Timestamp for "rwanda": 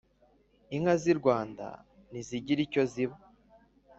1.19-1.65